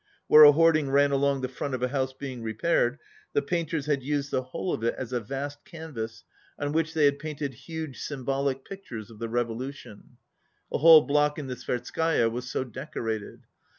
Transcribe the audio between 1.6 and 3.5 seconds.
of a house being repaired the